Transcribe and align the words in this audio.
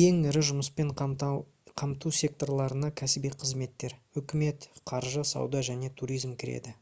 ең 0.00 0.18
ірі 0.32 0.42
жұмыспен 0.48 0.92
қамту 1.82 2.12
секторларына 2.18 2.92
кәсіби 3.02 3.32
қызметтер 3.40 3.98
үкімет 4.22 4.70
қаржы 4.92 5.28
сауда 5.32 5.64
және 5.72 5.94
туризм 6.02 6.38
кіреді 6.44 6.78